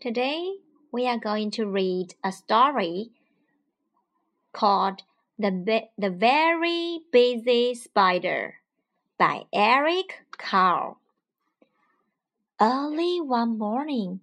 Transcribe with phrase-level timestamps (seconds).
[0.00, 0.56] Today
[0.92, 3.10] we are going to read a story
[4.52, 5.02] called
[5.38, 8.60] The, the Very Busy Spider
[9.18, 10.98] by Eric Carle.
[12.60, 14.20] Early one morning,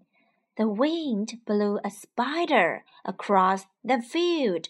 [0.58, 4.70] the wind blew a spider across the field.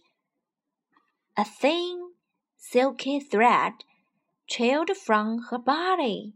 [1.38, 2.12] A thin,
[2.58, 3.84] silky thread
[4.50, 6.34] trailed from her body.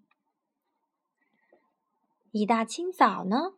[2.31, 3.53] 一大清早呢，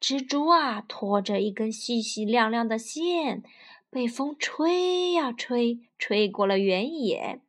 [0.00, 3.42] 蜘蛛啊拖着一根细细亮亮的线，
[3.90, 7.40] 被风吹呀吹，吹过了原野。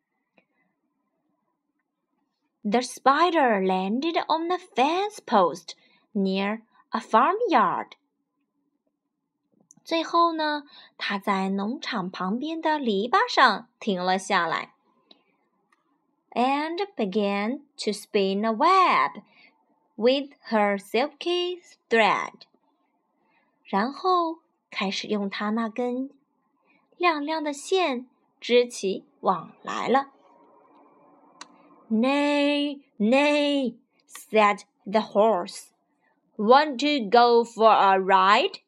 [2.63, 5.73] The spider landed on the fence post
[6.13, 7.91] near a farmyard.
[9.83, 10.63] 最后呢，
[10.97, 14.73] 它在农场旁边的篱笆上停了下来，
[16.31, 19.21] and began to spin a web
[20.00, 22.32] with her silky thread，
[23.64, 24.38] 然后
[24.70, 26.08] 开始用她那根
[26.96, 28.08] 亮亮的线
[28.40, 30.10] 织起网来了。
[31.90, 33.74] Nay, nay,
[34.08, 35.66] said the horse.
[36.36, 38.60] Want to go for a ride?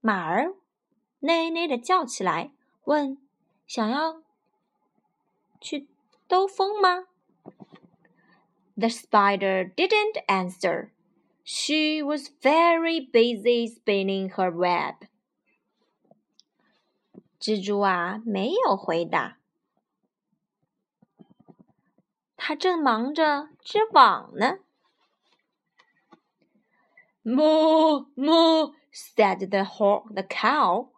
[0.00, 0.56] 马儿
[1.20, 2.50] 内内的叫起来，
[2.84, 3.16] 问
[3.68, 4.22] ：“想要
[5.60, 5.86] 去
[6.26, 7.06] 兜风吗？”
[8.77, 10.91] The spider didn't answer.
[11.43, 15.07] She was very busy spinning her web.
[17.39, 19.37] 蜘蛛啊，没有回答。
[22.37, 24.59] 它正忙着织网呢。
[27.23, 30.89] Moo, moo, said the ho the cow.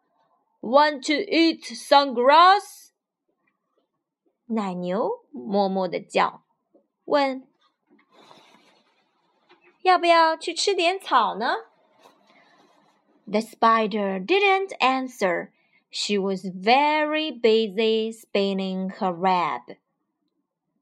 [0.61, 2.91] Want to eat some grass?
[4.45, 6.43] 奶牛默默地叫，
[7.05, 7.45] 问
[9.87, 11.55] 要不要去吃点草呢？
[13.25, 15.49] The spider didn't answer.
[15.89, 19.77] She was very busy spinning her web.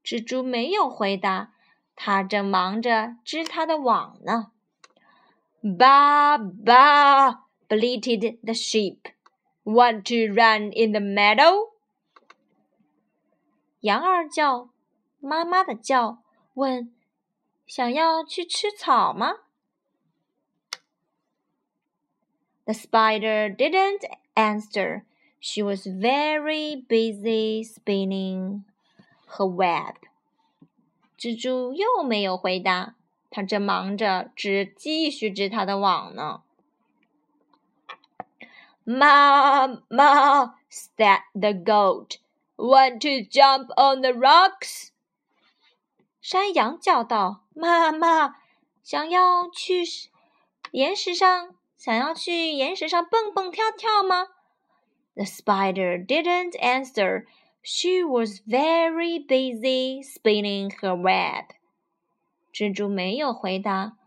[0.03, 1.53] 蜘蛛没有回答，
[1.95, 4.51] 它正忙着织它的网呢。
[5.61, 8.97] Ba ba, bleated the sheep.
[9.63, 11.73] Want to run in the meadow?
[13.81, 14.69] 羊儿叫，
[15.19, 16.23] 妈妈的叫，
[16.55, 16.91] 问
[17.65, 19.37] 想要去吃草吗？
[22.65, 24.03] The spider didn't
[24.35, 25.03] answer.
[25.39, 28.63] She was very busy spinning
[29.27, 29.95] her web.
[31.17, 32.95] 蜘蛛又没有回答，
[33.29, 36.43] 它正忙着织，继续织它的网呢。
[38.85, 42.17] Ma, ma, said the goat.
[42.57, 44.91] Want to jump on the rocks?
[46.25, 48.35] 山羊叫道：“妈妈，
[48.83, 49.83] 想要去
[50.71, 54.27] 岩石上，想要去岩石上蹦蹦跳跳吗？”
[55.15, 57.25] The spider didn't answer.
[57.63, 61.45] She was very busy spinning her web.
[62.53, 63.97] 蜘蛛没有回答，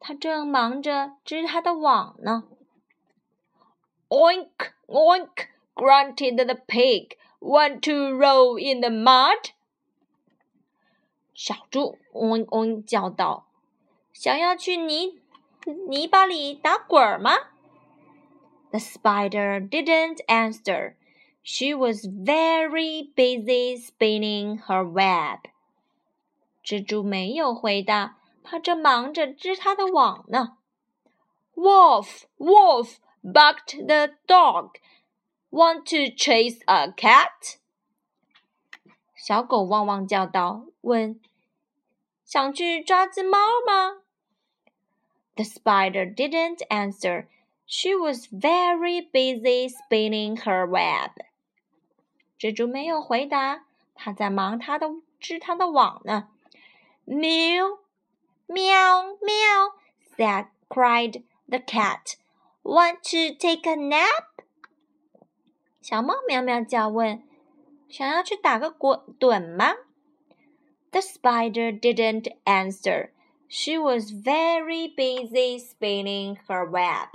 [0.00, 2.44] 它正忙着织它的网呢。
[4.08, 7.16] Oink, oink, grunted the pig.
[7.40, 9.50] Want to roll in the mud?
[11.38, 15.20] 小猪嗡嗡叫道：“想要去泥
[15.88, 17.50] 泥巴里打滚吗？”
[18.70, 20.94] The spider didn't answer.
[21.42, 25.40] She was very busy spinning her web.
[26.64, 30.56] 蜘蛛没有回答，它正忙着织它的网呢。
[31.54, 34.76] Wolf, wolf, barked the dog.
[35.50, 37.58] Want to chase a cat?
[39.14, 41.20] 小狗汪汪叫道，问
[42.28, 44.02] 想去抓只猫吗？
[45.36, 47.26] The spider didn't answer.
[47.66, 51.10] She was very busy spinning her web.
[52.38, 53.64] 蜘蛛没有回答，
[53.94, 56.28] 它在忙它的织它的网呢。
[57.06, 57.78] Meow,
[58.46, 59.72] meow, meow,
[60.16, 62.16] said cried the cat.
[62.62, 64.44] Want to take a nap?
[65.80, 67.22] 小猫喵喵叫问：“
[67.88, 69.74] 想要去打个滚盹吗？”
[70.92, 73.10] The spider didn't answer.
[73.48, 77.08] She was very busy spinning her web.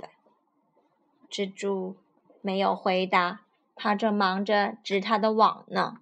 [1.30, 1.96] 蜘蛛
[2.42, 3.40] 没有回答，
[3.74, 6.00] 它正忙着织它的网呢。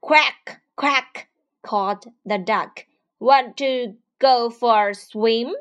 [0.00, 1.26] Quack, quack,
[1.62, 2.86] called the duck.
[3.18, 5.54] Want to go for a swim?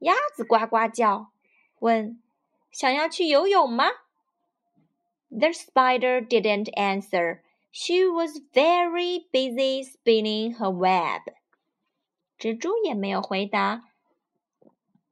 [0.00, 1.32] 鸭子呱呱叫，
[1.78, 2.20] 问：
[2.70, 3.86] 想要去游泳吗？
[5.30, 7.40] The spider didn't answer.
[7.70, 11.22] She was very busy spinning her web.
[12.38, 13.84] 蜘蛛也没有回答，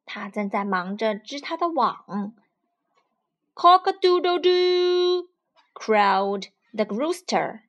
[0.06, 2.35] 它正在忙着织它的网。
[3.55, 5.29] Cock-a-doodle-doo!
[5.75, 7.62] crowed the rooster.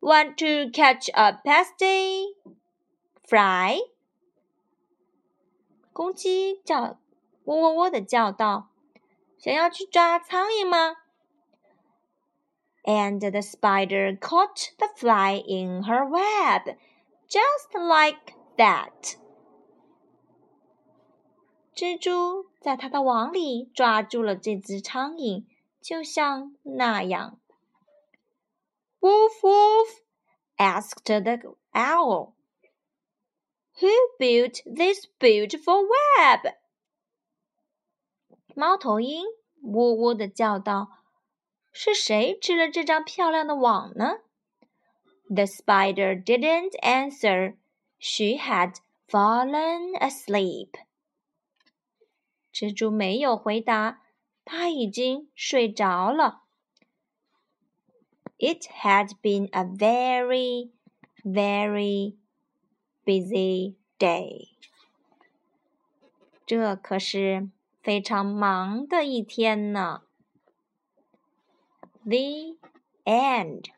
[0.00, 2.36] Want to catch a pasty?
[3.26, 3.78] Fry?
[5.92, 6.98] 公鸡叫，
[7.44, 8.70] 喔喔喔的叫道：“
[9.38, 10.96] 想要去抓苍蝇吗？”
[12.86, 16.76] And the spider caught the fly in her web,
[17.28, 19.16] just like that.
[21.74, 25.44] 蜘蛛在它的网里抓住了这只苍蝇，
[25.80, 27.38] 就像那样。
[29.00, 30.02] Woof woof,
[30.58, 32.34] asked the owl.
[33.80, 33.88] Who
[34.18, 36.54] built this beautiful web?
[38.54, 39.24] 猫头鹰
[39.62, 40.88] 喔喔的叫道：“
[41.76, 44.20] 是谁织了这张漂亮的网呢？”
[45.28, 47.56] The spider didn't answer.
[47.98, 48.76] She had
[49.08, 50.72] fallen asleep.
[52.52, 54.02] 蜘蛛没有回答，
[54.44, 56.42] 它已经睡着了。
[58.38, 60.72] It had been a very,
[61.24, 62.16] very
[63.04, 64.48] busy day.
[66.44, 67.48] 这可是
[67.82, 70.02] 非常忙的一天呢。
[72.07, 72.53] The
[73.05, 73.69] end.